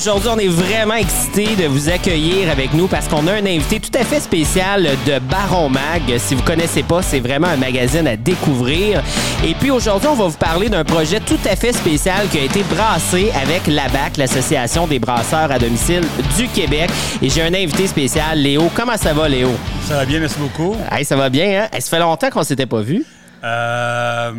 [0.00, 3.80] aujourd'hui, on est vraiment excités de vous accueillir avec nous parce qu'on a un invité
[3.80, 6.02] tout à fait spécial de Baron Mag.
[6.18, 9.02] Si vous connaissez pas, c'est vraiment un magazine à découvrir.
[9.46, 12.42] Et puis aujourd'hui, on va vous parler d'un projet tout à fait spécial qui a
[12.44, 16.02] été brassé avec l'ABAC, l'Association des brasseurs à domicile
[16.38, 16.88] du Québec.
[17.20, 18.70] Et j'ai un invité spécial, Léo.
[18.74, 19.50] Comment ça va, Léo?
[19.86, 20.74] Ça va bien, merci beaucoup.
[20.90, 21.68] Hey, ça va bien, hein?
[21.78, 23.04] Ça fait longtemps qu'on s'était pas vu.
[23.42, 24.30] Euh,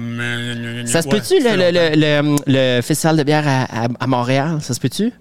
[0.86, 2.36] Ça se ouais, peut-tu, le, le, le, le-
[2.78, 4.58] le festival de bière à, à- à Montréal?
[4.62, 5.12] Ça se peut-tu?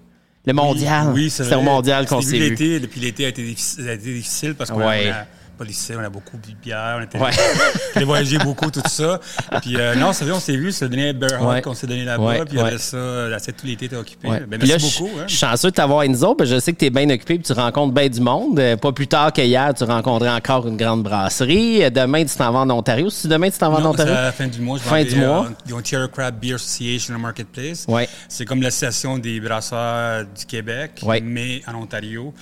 [0.45, 1.11] Le mondial.
[1.13, 2.49] Oui, c'est C'était au mondial qu'on s'est vu.
[2.49, 5.09] l'été, Depuis l'été, a été difficile, a été difficile parce qu'on Ouais.
[5.09, 5.27] a,
[5.65, 8.03] difficile, on a beaucoup bu de bière, on était Ouais.
[8.05, 9.19] voyagé beaucoup, tout ça.
[9.61, 11.61] Puis euh, non, c'est vrai, on s'est vu, c'est dernier Bear Ouais.
[11.61, 12.23] qu'on s'est donné là-bas.
[12.23, 12.63] Ouais, Puis ouais.
[12.63, 14.27] après ça, là, c'est tout l'été, t'es occupé.
[14.27, 15.11] Ben, Puis merci là, je- beaucoup.
[15.19, 15.23] hein.
[15.27, 17.39] Je suis chanceux de t'avoir, Enzo, que je sais que tu es bien occupé et
[17.39, 18.59] tu rencontres bien du monde.
[18.59, 21.83] Euh, Pas plus tard qu'hier, tu rencontrais encore une grande brasserie.
[21.83, 23.09] Euh, Demain, tu t'en vas en Ontario.
[23.09, 24.13] Si demain, tu t'en vas en Non, Ontario?
[24.13, 24.77] la fin du mois.
[24.77, 25.45] Je vais Fin aller, du mois.
[25.45, 27.85] euh, Ils ont Tierra Crab Beer Association Marketplace.
[28.27, 32.33] C'est comme l'association des brasseurs du Québec, mais en Ontario.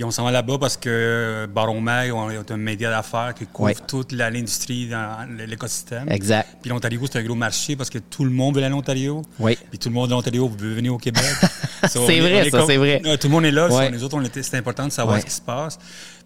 [0.00, 3.84] Puis on s'en va là-bas parce que Baron Mag est un média d'affaires qui couvre
[3.86, 6.10] toute l'industrie dans l'écosystème.
[6.10, 6.56] Exact.
[6.62, 9.20] Puis l'Ontario, c'est un gros marché parce que tout le monde veut aller en Ontario.
[9.38, 9.58] Oui.
[9.68, 11.22] Puis tout le monde de l'Ontario veut venir au Québec.
[11.88, 13.00] So, C'est vrai, ça, c'est vrai.
[13.06, 13.66] Euh, Tout le monde est là.
[13.90, 14.18] nous autres,
[14.54, 15.78] important de savoir ce qui se passe.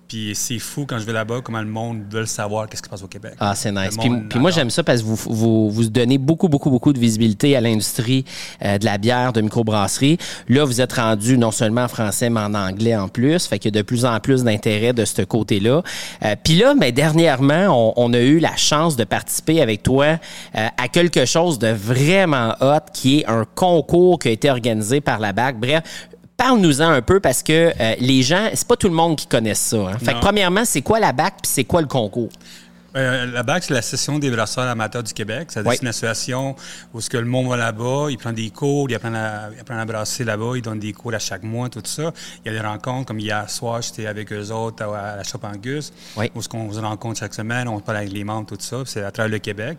[0.08, 2.91] Puis c'est fou quand je vais là-bas, comment le monde veut savoir qu'est-ce qui se
[2.91, 3.34] passe au Québec.
[3.41, 3.97] Ah, c'est nice.
[4.28, 7.56] Puis, moi, j'aime ça parce que vous, vous, vous donnez beaucoup, beaucoup, beaucoup de visibilité
[7.56, 8.24] à l'industrie
[8.62, 10.19] euh, de la bière, de microbrasserie.
[10.48, 13.46] Là, vous êtes rendu non seulement en français, mais en anglais en plus.
[13.46, 15.83] Fait qu'il y a de plus en plus d'intérêt de ce côté-là.
[16.24, 20.18] Euh, puis là, mais dernièrement, on, on a eu la chance de participer avec toi
[20.56, 25.00] euh, à quelque chose de vraiment hot, qui est un concours qui a été organisé
[25.00, 25.58] par la BAC.
[25.58, 25.83] Bref,
[26.36, 29.60] Parle-nous-en un peu parce que euh, les gens, c'est pas tout le monde qui connaisse
[29.60, 29.77] ça.
[29.77, 29.98] hein.
[30.02, 32.30] Fait que premièrement, c'est quoi la BAC puis c'est quoi le concours?
[32.96, 35.48] Euh, la BAC, c'est l'Association des brasseurs amateurs du Québec.
[35.50, 36.55] C'est une association
[36.92, 39.58] où ce que le monde va là-bas, il prend des cours, il apprend à, il
[39.60, 42.12] apprend à brasser là-bas, il donne des cours à chaque mois, tout ça.
[42.44, 45.24] Il y a des rencontres, comme hier soir, j'étais avec eux autres à, à la
[45.24, 46.30] Shop Angus, Ouais.
[46.36, 48.86] où ce qu'on se rencontre chaque semaine, on parle avec les membres, tout ça, puis
[48.86, 49.78] c'est à travers le Québec.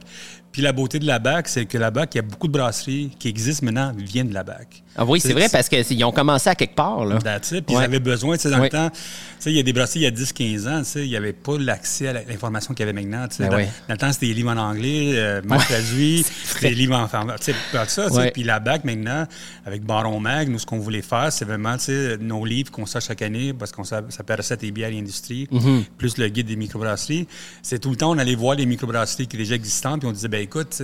[0.56, 2.54] Puis la beauté de la BAC, c'est que la BAC, il y a beaucoup de
[2.54, 4.84] brasseries qui existent maintenant, viennent de la BAC.
[4.96, 7.04] Ah oui, c'est vrai parce qu'ils ont commencé à quelque part.
[7.04, 7.18] Là.
[7.20, 8.98] Puis ils avaient besoin, tu sais, dans le temps, tu
[9.40, 11.18] sais, il y a des brasseries il y a 10-15 ans, tu sais, il n'y
[11.18, 13.50] avait pas l'accès à l'information qu'il y avait maintenant, tu sais.
[13.50, 16.96] Ben dans, le temps, c'était des livres en anglais, euh, mal traduits, c'était des livres
[16.96, 18.32] en français, tu sais, tout ça.
[18.32, 19.26] Puis la BAC, maintenant,
[19.66, 22.86] avec Baron Mag, nous, ce qu'on voulait faire, c'est vraiment, tu sais, nos livres qu'on
[22.86, 25.84] sort chaque année, parce qu'on s'a- s'appelle Recettes et bières et industrie, Mm-hmm.
[25.98, 27.28] plus le guide des microbrasseries.
[27.62, 30.14] C'est tout le temps, on allait voir les microbrasseries qui étaient déjà existantes, puis on
[30.14, 30.82] disait, ben écoute,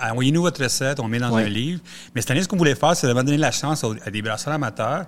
[0.00, 1.44] envoyez-nous votre recette, on met dans Ouais.
[1.44, 1.80] un livre.
[2.14, 4.22] Mais cette année, ce qu'on voulait faire, c'est vraiment donner la chance aux- à des
[4.22, 5.06] brasseurs amateurs,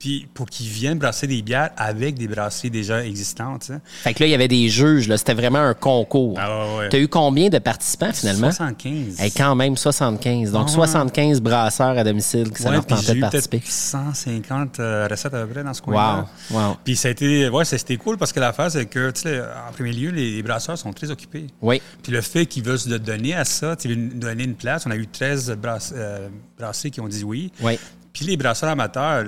[0.00, 3.62] puis pour qu'ils viennent brasser des bières avec des brasseries déjà existantes.
[3.64, 3.78] sais.
[4.02, 5.06] Fait que là, il y avait des juges.
[5.06, 5.16] là.
[5.18, 6.36] C'était vraiment un concours.
[6.40, 6.88] Ah ouais, ouais.
[6.88, 8.50] Tu as eu combien de participants finalement?
[8.50, 9.20] 75.
[9.20, 10.50] Hey, quand même 75.
[10.52, 10.74] Donc Ah ouais.
[10.74, 13.20] 75 brasseurs à domicile qui ça Ouais, de participer.
[13.20, 16.26] peut-être 150 euh, recettes à peu près dans ce coin-là.
[16.50, 16.76] Wow, wow.
[16.84, 19.72] Puis ça a été, ouais, c'était cool parce que l'affaire, c'est que, tu sais, en
[19.72, 21.46] premier lieu, les, les brasseurs sont très occupés.
[21.60, 21.80] Oui.
[22.02, 24.96] Puis le fait qu'ils veulent se donner à ça, tu donner une place, on a
[24.96, 26.28] eu 13 brass- euh,
[26.58, 27.52] brasseries qui ont dit oui.
[27.60, 27.78] Oui.
[28.12, 29.26] Puis les brasseurs amateurs,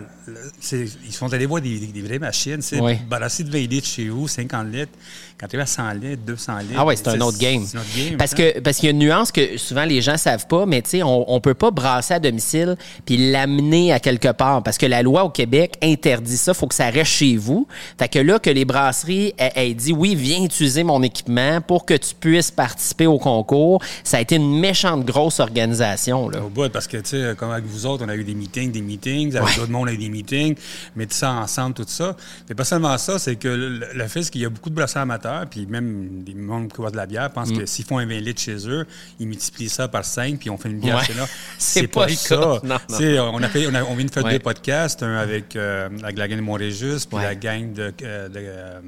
[0.72, 2.60] ils sont allés voir des, des- des vraies machines.
[2.62, 2.94] C'est Oui.
[3.08, 4.92] brasser de 20 litres chez vous, 50 litres.
[5.38, 6.74] Quand tu es à 100 litres, 200 litres.
[6.76, 7.64] Ah ouais, c'est un autre game.
[7.66, 8.16] C'est un autre game.
[8.16, 8.36] Parce hein.
[8.36, 10.90] que parce qu'il y a une nuance que souvent les gens savent pas, mais tu
[10.90, 12.76] sais, on, on peut pas brasser à domicile
[13.06, 16.54] puis l'amener à quelque part parce que la loi au Québec interdit ça.
[16.54, 17.66] Faut que ça reste chez vous.
[17.98, 21.86] Fait que là que les brasseries aient, aient dit oui, viens utiliser mon équipement pour
[21.86, 26.40] que tu puisses participer au concours, ça a été une méchante grosse organisation là.
[26.44, 28.70] Au bout, parce que, tu sais, comme avec vous autres, on a eu des meetings,
[28.72, 29.56] des meetings, avec Ouais.
[29.56, 30.56] d'autres mondes, on a eu des meetings,
[30.96, 32.16] mettre ça ensemble, tout ça.
[32.48, 34.74] Mais pas seulement ça, c'est que le, le fait, c'est qu'il y a beaucoup de
[34.74, 37.58] brasseurs amateurs, puis même des membres qui boivent de la bière pensent Mm.
[37.58, 38.86] que s'ils font un 20 litres chez eux,
[39.20, 41.04] ils multiplient ça par 5, puis on fait une bière Ouais.
[41.04, 41.26] chez là.
[41.58, 42.36] C'est pas pas, ça.
[42.36, 43.30] Non, non.
[43.34, 44.32] On, a fait, on, a- on vient de faire Ouais.
[44.32, 48.28] deux podcasts, un avec, euh, avec la gang de Montrégus, puis la gang de, euh,
[48.28, 48.80] de, euh,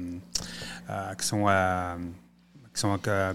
[0.89, 1.95] euh, qui sont à
[2.73, 3.33] qui sont, à-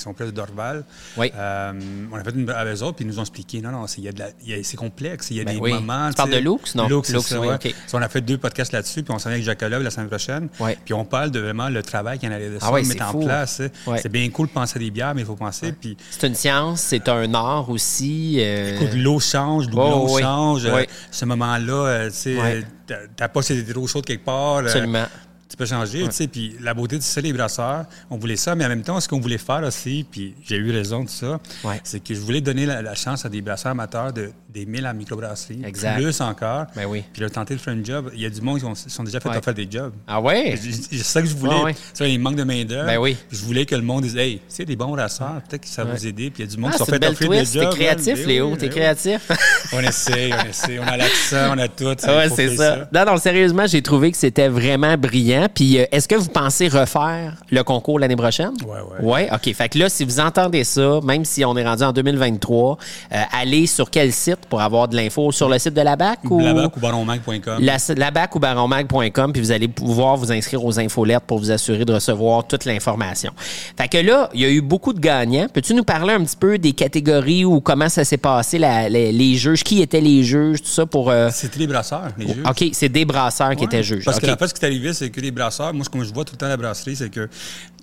[0.00, 0.84] qui sont près de Dorval.
[1.16, 1.30] Oui.
[1.34, 1.72] Euh,
[2.12, 4.76] on a fait une avec eux autres, puis ils nous ont expliqué, non, non, c'est
[4.76, 5.72] complexe, il y a Ben des oui.
[5.72, 6.08] moments.
[6.08, 6.88] Tu parles de Lux, non?
[6.88, 7.54] Lux, ça, oui, ouais.
[7.54, 7.74] OK.
[7.86, 10.08] So, on a fait deux podcasts là-dessus, puis on s'en vient avec Jacob la semaine
[10.08, 10.48] prochaine.
[10.58, 10.76] Ouais.
[10.84, 12.82] Puis on parle de vraiment le travail qu'il y en a de ça, Ah ouais,
[12.82, 13.24] de c'est mettre en fou.
[13.24, 13.62] place.
[13.86, 13.98] Ouais.
[14.02, 15.72] C'est bien cool de penser à des bières, mais il faut penser.
[15.72, 18.36] Puis C'est une science, c'est un art aussi.
[18.40, 20.22] euh, Écoute, l'eau change, l'eau Oh, oui.
[20.22, 20.64] change.
[20.66, 20.82] euh, Oui.
[21.10, 22.56] ce moment-là, euh, tu sais, Ouais.
[22.56, 24.58] euh, ta- ta poche était trop chaude quelque part.
[24.58, 25.04] Absolument.
[25.50, 26.28] Tu peux changer, tu sais.
[26.28, 29.08] Puis la beauté de ça, les brasseurs, on voulait ça, mais en même temps, ce
[29.08, 31.80] qu'on voulait faire aussi, puis j'ai eu raison de ça, Ouais.
[31.82, 34.92] c'est que je voulais donner la, la chance à des brasseurs amateurs de d'aimer la
[34.92, 35.62] microbrasserie.
[35.64, 35.96] Exact.
[35.96, 36.66] Plus encore.
[36.74, 37.04] Ben oui.
[37.12, 38.10] Puis leur tenter de faire un job.
[38.14, 39.40] Il y a du monde qui sont, sont déjà fait Ouais.
[39.40, 39.92] faire des jobs.
[40.08, 40.58] Ah ouais?
[40.60, 41.54] C'est ça que je voulais.
[41.62, 42.86] Ouais, sais, il manque de main-d'œuvre.
[42.86, 43.16] Ben oui.
[43.30, 45.94] Je voulais que le monde dise Hey, c'est des bons brasseurs, peut-être que ça va
[45.94, 46.30] vous aider.
[46.30, 47.52] Puis il y a du monde Ah, qui sont fait offrir des twist.
[47.54, 47.74] T'es jobs.
[47.74, 48.46] créatif, Ben Léo.
[48.50, 48.80] oui, T'es ben oui.
[48.80, 49.30] créatif.
[49.72, 50.78] On essaie, on essaie.
[50.80, 51.84] On a l'accent, on a tout.
[51.84, 52.88] Ouais, c'est ça.
[52.92, 55.46] Non, non, sérieusement, j'ai trouvé que c'était vraiment brillant.
[55.54, 58.52] Puis, euh, est-ce que vous pensez refaire le concours l'année prochaine?
[58.66, 59.28] Ouais, ouais.
[59.28, 59.54] Ouais, OK.
[59.54, 62.78] Fait que là, si vous entendez ça, même si on est rendu en 2023,
[63.12, 64.38] euh, allez sur quel site?
[64.46, 65.32] Pour avoir de l'info?
[65.32, 66.38] Sur le site de la BAC ou?
[66.38, 67.58] Blabac ou baronmag.com.
[67.60, 71.84] La, labac ou baronmag.com, puis vous allez pouvoir vous inscrire aux infolettes pour vous assurer
[71.84, 73.32] de recevoir toute l'information.
[73.76, 75.46] Fait que là, il y a eu beaucoup de gagnants.
[75.52, 79.12] Peux-tu nous parler un petit peu des catégories ou comment ça s'est passé, la- les,
[79.12, 81.10] les juges, qui étaient les juges, tout ça pour...
[81.10, 82.44] euh, C'était les brasseurs, les juges.
[82.48, 84.04] OK, c'est des brasseurs qui étaient juges.
[84.04, 86.02] Parce que la fait, ce qui est arrivé, c'est que les brasseurs, moi, ce que
[86.04, 87.28] je vois tout le temps à la brasserie, c'est que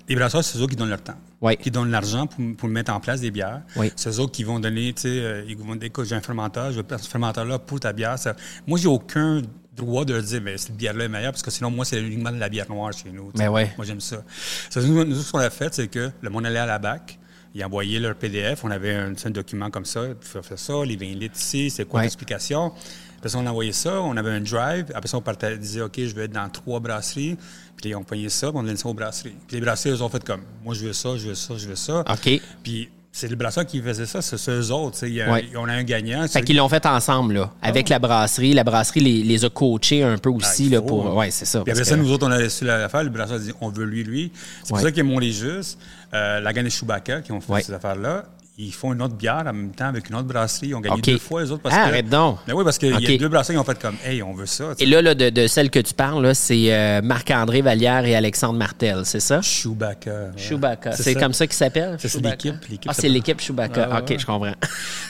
[0.08, 1.16] les brasseurs, c'est eux qui donnent leur temps.
[1.40, 1.56] Oui.
[1.56, 3.62] Qui donnent l'argent pour, pour mettre en place des bières.
[3.76, 3.92] Oui.
[3.96, 6.72] C'est eux qui vont donner, tu sais, euh, ils vont dire, écoute, j'ai un fermenteur,
[6.72, 8.18] je veux placer ce fermenteur-là pour ta bière.
[8.18, 8.34] Ça-
[8.66, 9.42] Moi, j'ai aucun
[9.76, 12.32] droit de leur dire, mais cette bière-là est meilleure, parce que sinon, moi, c'est uniquement
[12.32, 13.30] de la bière noire chez nous.
[13.32, 13.44] tu sais.
[13.44, 13.72] Ben ouais.
[13.76, 14.22] Moi, j'aime ça.
[14.70, 17.18] Ça, nous, nous, ce qu'on a fait, c'est que le monde allait à la BAC,
[17.54, 20.72] ils envoyaient leur PDF, on avait un, tu document comme ça, il faut faire ça,
[20.84, 22.04] les 20 litres ici, c'est quoi Ouais.
[22.06, 22.72] l'explication?
[23.18, 24.86] Après ça, on envoyait ça, on avait un drive.
[24.94, 27.36] Après ça, on partait, disait, OK, je vais être dans trois brasseries.
[27.76, 29.34] Puis on payait ça, puis on donnait ça aux brasseries.
[29.46, 31.68] Puis les brasseries, eux ont fait comme, moi, je veux ça, je veux ça, je
[31.68, 32.00] veux ça.
[32.00, 32.40] OK.
[32.62, 35.04] Puis c'est le brasseur qui faisait ça, c'est eux autres.
[35.04, 35.40] Il y a-.
[35.56, 36.26] On a un gagnant.
[36.28, 38.52] Fait qu'ils l'ont fait ensemble, là, avec la brasserie.
[38.54, 41.06] La brasserie les, les a coachés un peu aussi, Ah, il là, faut, pour...
[41.08, 41.14] hein.
[41.14, 41.62] Ouais, c'est ça.
[41.62, 43.02] Puis après ça, nous autres, on a reçu l'affaire.
[43.02, 44.30] Le brasseur a dit, on veut lui, lui.
[44.62, 45.78] C'est pour ça qu'ils m'ont les justes.
[46.14, 48.24] Euh, la gang de Chewbacca qui ont fait ces affaires-là.
[48.60, 50.68] Ils font une autre bière en même temps avec une autre brasserie.
[50.68, 51.62] Ils ont gagné deux fois, les autres.
[51.62, 52.38] Parce Ah, que, arrête donc.
[52.44, 53.00] Ben oui, parce qu'il OK.
[53.08, 54.72] y a deux brasseries qui ont fait comme, hey, on veut ça.
[54.80, 58.58] Et là, là, de, de celle que tu parles, c'est euh, Marc-André Vallière et Alexandre
[58.58, 59.40] Martel, c'est ça?
[59.42, 60.10] Chewbacca.
[60.10, 60.30] ouais.
[60.36, 60.90] Chewbacca.
[60.90, 62.00] C'est comme ça qu'il s'appelle?
[62.00, 62.56] Ça, c'est l'équipe,
[62.88, 63.90] Ah, c'est l'équipe Chewbacca.
[63.90, 64.18] Ouais, OK, ouais.
[64.18, 64.54] je comprends.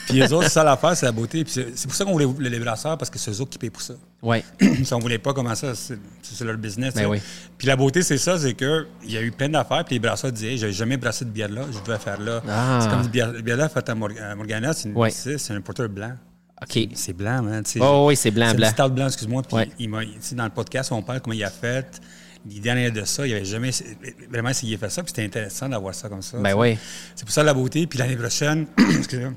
[0.05, 1.43] Puis les autres, c'est ça l'affaire, c'est la beauté.
[1.43, 3.57] Puis c'est pour ça qu'on voulait les les brasseurs, parce que c'est eux autres qui
[3.57, 3.95] payent pour ça.
[4.21, 4.43] Ouais.
[4.83, 6.93] si on voulait pas comment ça, c'est c'est leur business.
[6.93, 7.19] Ben oui.
[7.57, 9.99] Puis la beauté, c'est ça, c'est que il y a eu plein d'affaires, puis les
[9.99, 12.41] brasseurs disaient, hey, j'ai jamais brassé de bière là, je dois faire là.
[12.47, 12.79] Ah.
[12.81, 15.09] C'est comme du bière, bière là faite à, Mor- à Morgana, c'est Ouais.
[15.09, 16.11] c'est c'est un porteur blanc.
[16.61, 16.89] OK.
[16.95, 17.61] C'est blanc, hein.
[17.79, 18.69] Oh, oui, c'est blanc, C'est blanc.
[18.69, 19.43] stout blanc, excuse-moi.
[19.43, 19.69] Puis Ouais.
[19.79, 20.01] il m'a,
[20.33, 22.01] dans le podcast, on parle comment il a fait.
[22.45, 23.69] L'idée en arrière de ça, il avait jamais
[24.29, 26.37] vraiment essayé de faire ça, puis c'était intéressant d'avoir ça comme ça.
[26.39, 26.77] Ben oui.
[27.15, 27.87] C'est pour ça la beauté.
[27.87, 29.31] Puis l'année prochaine, excusez-moi,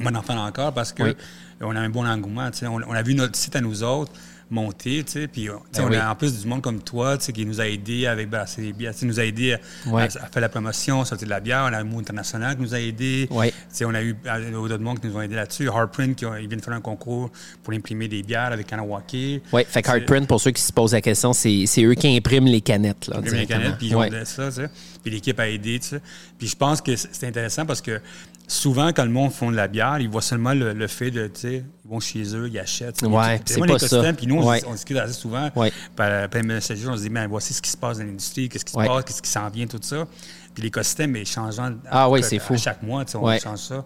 [0.00, 1.12] on va en faire encore parce que Oui.
[1.60, 2.48] on a un bon engouement.
[2.62, 4.12] On, on a vu notre site à nous autres
[4.48, 5.96] monter, tu sais, puis Ben on oui.
[5.96, 8.62] a en plus du monde comme toi, tu sais, qui nous a aidés avec brasser
[8.62, 9.58] les bières, tu sais, nous a aidés à,
[9.90, 10.02] Ouais.
[10.02, 11.66] à- à faire la promotion, sortir de la bière.
[11.68, 13.26] On a un mot international qui nous a aidés.
[13.32, 13.50] Ouais.
[13.50, 15.68] Tu sais, on a eu euh, d'autres monde qui nous ont aidés là-dessus.
[15.68, 17.28] Hardprint, qui ont- ils viennent faire un concours
[17.64, 19.42] pour imprimer des bières avec Kanawaki.
[19.52, 22.46] Oui, fait que Hardprint, pour ceux qui se posent la question, c'est eux qui impriment
[22.46, 23.08] les canettes.
[23.08, 24.68] Là, impriment les canettes, puis ils ont ça, tu sais.
[25.02, 26.00] Puis l'équipe a aidé, tu sais.
[26.38, 28.00] Puis je pense que c'est intéressant parce que
[28.48, 31.26] souvent, quand le monde font de la bière, ils voient seulement le, le fait de,
[31.26, 32.98] tu sais, ils vont chez eux, ils achètent.
[32.98, 33.06] tu.
[33.06, 34.12] Ouais, c'est pas l'écosystème, ça.
[34.12, 34.62] Puis nous, on, Ouais.
[34.66, 35.50] on discute assez souvent.
[35.56, 35.72] Ouais.
[35.94, 38.48] Par, par les messages, on se dit, ben, voici ce qui se passe dans l'industrie,
[38.48, 40.06] qu'est-ce qui se passe, qu'est-ce qui s'en vient, tout ça.
[40.54, 41.70] Puis l'écosystème est changeant.
[41.90, 42.54] Ah oui, à- c'est fou.
[42.54, 43.84] À chaque mois, tu sais, on change ça.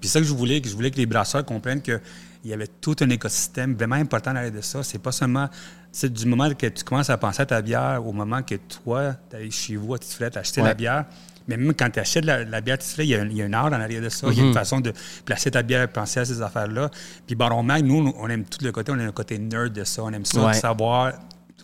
[0.00, 2.00] Puis ça que je voulais, que je voulais que les brasseurs comprennent que
[2.42, 4.82] il y avait tout un écosystème vraiment important derrière de ça.
[4.82, 5.50] C'est pas seulement,
[5.92, 9.14] c'est du moment que tu commences à penser à ta bière au moment que toi,
[9.28, 10.68] tu allé chez vous à Titiflet acheter Ouais.
[10.68, 11.04] la bière.
[11.48, 13.46] Mais même quand tu achètes la, la bière il y, a un, il y a
[13.46, 14.28] un art en arrière de ça.
[14.30, 14.48] Il y a Mhm.
[14.48, 14.92] une façon de
[15.24, 16.90] placer ta bière, penser à ces affaires-là.
[17.26, 19.84] Puis Baron Mag, nous, on aime tout le côté, on a un côté nerd de
[19.84, 20.02] ça.
[20.04, 20.50] On aime ça, Ouais.
[20.52, 21.12] de savoir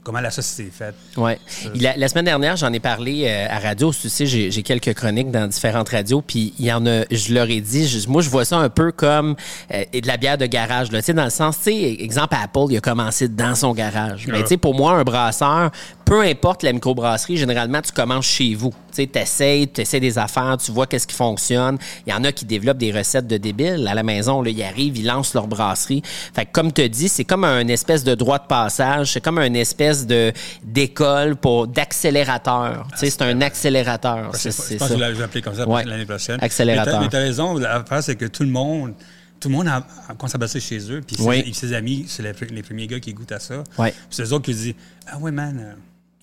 [0.07, 0.95] comment la société est faite?
[1.17, 1.39] Ouais.
[1.75, 3.93] La, la semaine dernière, j'en ai parlé euh, à radio.
[3.93, 7.03] Tu sais, j'ai j'ai quelques chroniques dans différentes radios, puis il y en a.
[7.11, 9.35] Je leur ai dit, je- moi, je vois ça un peu comme
[9.75, 10.93] euh, de la bière de garage.
[10.93, 13.73] Là, tu sais, dans le sens, tu sais, exemple Apple, il a commencé dans son
[13.75, 14.27] garage.
[14.29, 15.73] Mais tu sais, pour moi, un brasseur,
[16.05, 18.71] peu importe la microbrasserie, généralement, tu commences chez vous.
[18.71, 21.79] Tu sais, t'essayes, tu essaies des affaires, tu vois qu'est-ce qui fonctionne.
[22.07, 24.41] Il y en a qui développent des recettes de débiles à la maison.
[24.41, 26.03] Là, ils arrivent, ils lancent leur brasserie.
[26.35, 29.13] Fait que, comme tu dis, c'est comme un espèce de droit de passage.
[29.13, 30.33] C'est comme une espèce de
[30.65, 32.87] d'école pour d'accélérateur.
[32.93, 34.33] Tu sais, c'est un accélérateur.
[34.35, 34.89] Je C'est pense c'est que ça.
[34.89, 35.85] je vais l'appeler comme ça Ouais.
[35.85, 36.39] l'année prochaine.
[36.43, 37.01] Accélérateur.
[37.01, 38.95] Mais tu as raison, l'affaire, c'est que tout le monde,
[39.41, 41.01] tout le monde a, a à bosser chez eux.
[41.07, 41.55] Puis ses, Oui.
[41.55, 43.63] ses amis, c'est les, les premiers gars qui goûtent à ça.
[43.79, 44.75] Puis c'est eux autres qui disent
[45.07, 45.77] Ah ouais, man,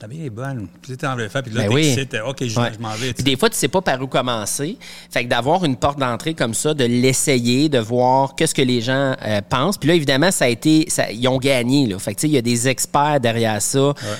[0.03, 0.67] euh, ta bière est bonne.
[0.81, 1.43] Puis tu en faire.
[1.43, 1.87] Puis là, Ben t'es oui.
[1.87, 2.71] excité, OK, je, Ouais.
[2.75, 3.13] je m'en vais.
[3.13, 4.77] Puis des fois, tu sais pas par où commencer.
[5.09, 8.81] Fait que d'avoir une porte d'entrée comme ça, de l'essayer, de voir qu'est-ce que les
[8.81, 9.77] gens euh, pensent.
[9.77, 11.87] Puis là, évidemment, ça a été, ça, ils ont gagné.
[11.87, 11.99] Là.
[11.99, 13.79] Fait que tu sais, il y a des experts derrière ça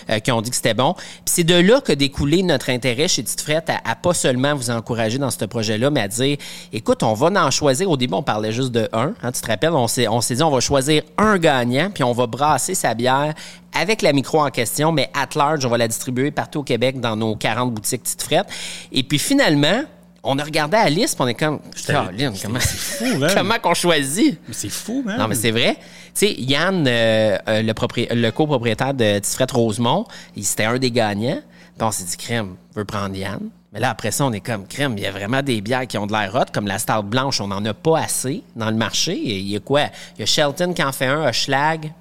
[0.09, 0.93] euh, qui ont dit que c'était bon.
[0.93, 4.55] Puis c'est de là que découlé notre intérêt chez Tite Frette à, à pas seulement
[4.55, 6.37] vous encourager dans ce projet-là, mais à dire,
[6.71, 7.89] écoute, on va en choisir.
[7.89, 9.13] Au début, on parlait juste de un.
[9.23, 12.03] Hein, tu te rappelles, on s'est, on s'est dit, on va choisir un gagnant, puis
[12.03, 13.33] on va brasser sa bière
[13.79, 16.99] avec la micro en question, mais at large, on va la distribuer partout au Québec
[16.99, 18.47] dans nos 40 boutiques Tite Frette.
[18.91, 19.81] Et puis finalement,
[20.23, 23.31] on a regardé Alice, puis on est comme, Caroline, comment, fou, man.
[23.35, 24.39] comment qu'on choisit?
[24.47, 25.17] Mais c'est fou, man.
[25.17, 25.75] Non, mais c'est vrai.
[25.77, 30.77] Tu sais, Yann, euh, euh, le, propri- le copropriétaire de Tifrette Rosemont, il- c'était un
[30.77, 31.41] des gagnants.
[31.77, 33.39] Puis on s'est dit, crème, on veut prendre Yann.
[33.73, 35.97] Mais là, après ça, on est comme, crème, il y a vraiment des bières qui
[35.97, 38.75] ont de l'air hot, comme la Stout Blanche, on n'en a pas assez dans le
[38.77, 39.19] marché.
[39.19, 39.85] Il y a quoi?
[40.15, 41.91] Il y a Shelton qui en fait un, Schlag.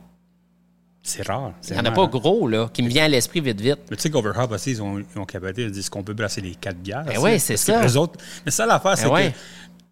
[1.04, 1.52] C'est rare.
[1.68, 3.78] Il n'y en a pas gros, là, qui me vient à l'esprit vite, vite.
[3.90, 5.62] Mais tu sais qu'Overhop aussi, ils ont, ils ont capoté.
[5.62, 7.02] Ils disent qu'on peut brasser les quatre bières.
[7.04, 7.82] Ben aussi, ouais, c'est ça.
[7.82, 8.20] les autres...
[8.46, 9.30] Mais ça, l'affaire, c'est ouais.
[9.32, 9.36] que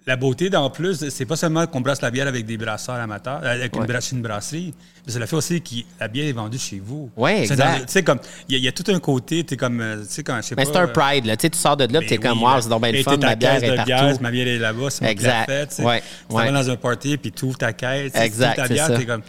[0.06, 3.40] la beauté, d'en plus, c'est pas seulement qu'on brasse la bière avec des brasseurs amateurs,
[3.42, 3.86] euh, avec une, Ouais.
[3.88, 4.72] brasse- une brasserie,
[5.04, 7.10] mais c'est le fait aussi que la bière est vendue chez vous.
[7.16, 7.86] Ouais, C'est exact.
[7.86, 10.00] Tu sais, comme, il y, a- il y a tout un côté, tu comme, euh,
[10.02, 10.70] tu sais, quand, je sais Mais pas...
[10.72, 11.36] c'est un euh, pride, là.
[11.36, 12.62] Tu sais, tu sors de là, puis t'es ben comme, oui, wow, là.
[12.62, 13.86] c'est donc bien le fun, ma bière est de partout.
[13.86, 15.46] bière, ma bière est là-bas, c'est la Exact.
[15.46, 15.82] fais, tu.
[15.82, 18.68] Ouais, Tu vas dans un party, puis tu ouvres ta caisse, tu Exact, tu ouvres
[18.68, 19.22] ta c'est bière, t'es comme...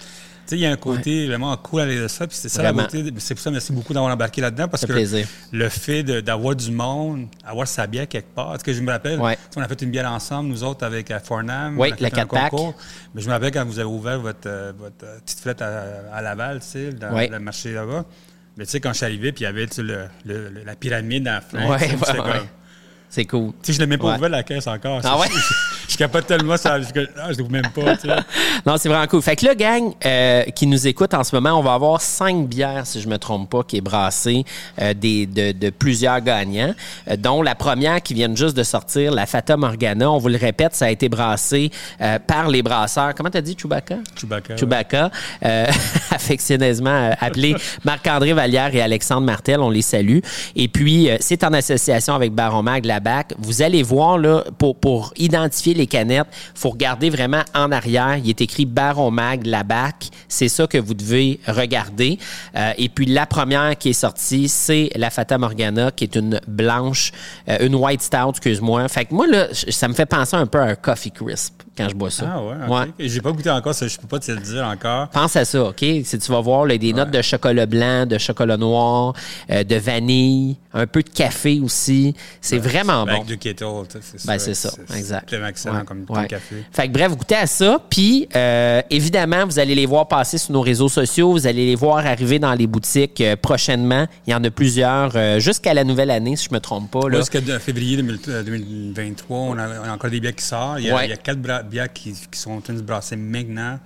[0.52, 2.82] Sais, il y a un côté vraiment cool avec ça, puis c'est ça Vraiment.
[2.82, 3.14] la beauté.
[3.20, 5.26] C'est pour ça, merci beaucoup d'avoir embarqué là-dedans, parce que plaisir.
[5.54, 8.54] le fait de- d'avoir du monde, avoir sa bière quelque part.
[8.56, 9.38] Est-ce que je me rappelle, Ouais.
[9.56, 11.80] on a fait une bière ensemble, nous autres, avec euh, Fornam.
[11.80, 12.50] Oui, on a fait le un 4-pack.
[12.52, 12.74] concours.
[13.16, 15.84] Mais je me rappelle quand vous avez ouvert votre, euh, votre euh, petite flette à,
[16.14, 17.30] à Laval, tu sais, dans Ouais.
[17.30, 18.04] le marché là-bas.
[18.58, 20.76] Mais tu sais, quand je suis arrivé, puis il y avait le, le- le- la
[20.76, 21.88] pyramide la ouais.
[21.90, 22.26] comme-
[23.10, 23.52] C'est cool.
[23.62, 25.00] Tu sais, je l'ai même pas ouvert la caisse encore.
[25.04, 25.28] Ah ouais?
[25.92, 26.80] Je, capote tellement ça.
[26.80, 28.16] Je, ah, je l'ouvre même pas, tu sais.
[28.66, 29.22] Non, c'est vraiment cool.
[29.22, 32.48] Fait que là, gang euh, qui nous écoute en ce moment, on va avoir cinq
[32.48, 34.46] bières, si je me trompe pas, qui est brassée
[34.82, 36.74] euh, des, de, de plusieurs gagnants,
[37.10, 40.12] euh, dont la première qui vient juste de sortir, la Fata Morgana.
[40.12, 41.72] On vous le répète, ça a été brassé
[42.28, 43.14] par les brasseurs.
[43.16, 43.98] Comment t'as dit, Chewbacca?
[44.16, 44.56] Chewbacca.
[44.56, 45.12] Chewbacca,
[46.12, 50.20] affectionneusement euh, appelé Marc-André Vallière et Alexandre Martel, on les salue.
[50.56, 53.34] Et puis, c'est en association avec Baron Mag, la BAC.
[53.40, 58.18] Vous allez voir, là, pour, pour identifier les canettes, faut regarder vraiment en arrière.
[58.18, 60.10] Il est écrit Baron Mag, la BAC.
[60.28, 62.18] C'est ça que vous devez regarder.
[62.56, 66.40] Euh, et puis, la première qui est sortie, c'est la Fata Morgana, qui est une
[66.48, 67.12] blanche,
[67.50, 68.88] euh, une white stout, excuse-moi.
[68.88, 71.88] Fait que moi, là, ça me fait penser un peu à un Coffee Crisp quand
[71.90, 72.26] je bois ça.
[72.36, 72.94] Ah ouais, ok.
[73.00, 75.08] J'ai pas goûté encore, ça, je peux pas te le dire encore.
[75.10, 75.80] Pense à ça, OK?
[75.80, 79.14] Si tu vas voir là, des notes de chocolat blanc, de chocolat noir,
[79.50, 82.14] euh, de vanille, un peu de café aussi.
[82.42, 83.18] C'est vraiment Ben, bon.
[83.22, 84.46] Avec du kettle, sais, c'est Ben, ça.
[84.46, 85.28] c'est ça, exact.
[85.30, 86.28] C'est excellent Ouais, comme, ouais.
[86.28, 86.64] café.
[86.72, 87.80] Fait que bref, goûtez à ça.
[87.90, 91.32] Puis, euh, évidemment, vous allez les voir passer sur nos réseaux sociaux.
[91.32, 94.08] Vous allez les voir arriver dans les boutiques euh, prochainement.
[94.28, 97.00] Il y en a plusieurs jusqu'à la nouvelle année, si je me trompe pas.
[97.16, 100.80] Jusqu'à février 2000 euh, 2023, on a, on a encore des bières qui sortent.
[100.80, 101.06] Il y a, Ouais.
[101.08, 103.80] il y a quatre bra- bières qui, qui sont en train de se brasser maintenant.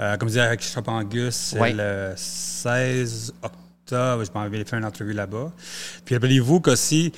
[0.00, 1.72] Euh, comme je disais, avec Shop Angus, c'est Ouais.
[1.74, 3.58] le 16 octobre.
[3.90, 5.52] Je m'en vais faire une entrevue là-bas.
[6.04, 7.12] Puis rappelez-vous qu'aussi,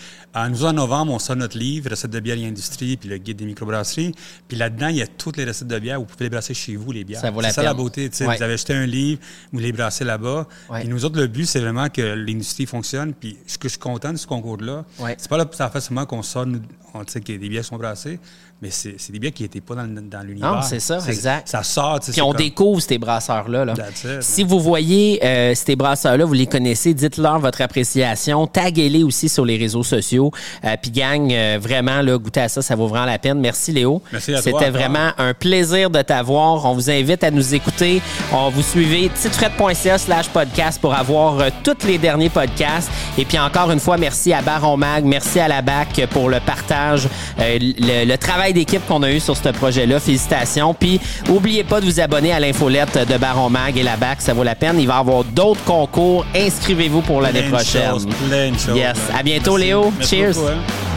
[0.51, 3.37] nous en novembre, on sort notre livre, Recettes de bière et industrie, puis le guide
[3.37, 4.13] des microbrasseries.
[4.49, 6.01] Puis là-dedans, il y a toutes les recettes de bière.
[6.01, 7.21] Vous pouvez les brasser chez vous, les bières.
[7.21, 8.09] Ça vaut la C'est ça la beauté.
[8.11, 8.27] tu sais.
[8.27, 8.37] Ouais.
[8.37, 9.21] Vous avez acheté un livre,
[9.53, 10.49] vous les brassez là-bas.
[10.71, 10.81] Ouais.
[10.81, 13.13] Puis nous autres, le but, c'est vraiment que l'industrie fonctionne.
[13.15, 15.15] Puis ce que je suis content de ce concours-là, Ouais.
[15.19, 16.47] c'est pas là ça fait seulement qu'on sort,
[16.95, 18.19] on sait que des bières sont brassées,
[18.63, 20.55] mais c'est c'est des bières qui n'étaient pas dans, dans l'univers.
[20.55, 21.49] Non, c'est ça, exact.
[21.49, 22.01] Ça sort.
[22.01, 23.65] Puis on comme- découvre ces brasseurs-là.
[23.65, 23.75] Là.
[24.21, 28.47] Si vous voyez euh, ces brasseurs-là, vous les connaissez, dites-leur votre appréciation.
[28.47, 30.31] Taguez-les aussi sur les réseaux sociaux.
[30.65, 33.41] Euh, Puis gang, euh, vraiment, là, goûter à ça, ça vaut vraiment la peine.
[33.41, 34.03] Merci Léo.
[34.13, 36.65] Merci à toi, C'était vraiment un plaisir de t'avoir.
[36.65, 38.01] On vous invite à nous écouter.
[38.33, 42.91] On vous suivez titefrette.ca slash podcast pour avoir euh, tous les derniers podcasts.
[43.19, 46.41] Et puis encore une fois, merci à Baron Mag, merci à la BAC pour le
[46.41, 47.09] partage,
[47.41, 50.01] euh, le, le travail d'équipe qu'on a eu sur ce projet-là.
[50.01, 50.75] Félicitations.
[50.75, 54.33] Puis oubliez pas de vous abonner à l'infolette de Baron Mag et la BAC, ça
[54.33, 54.77] vaut la peine.
[54.79, 56.25] Il va y avoir d'autres concours.
[56.45, 57.91] Inscrivez-vous pour l'année prochaine.
[57.91, 58.77] choses, plein de choses.
[58.77, 58.99] Yes.
[59.17, 59.67] À bientôt, Merci.
[59.67, 59.93] Léo.
[59.99, 60.35] Merci Cheers.
[60.35, 60.94] beaucoup, hein.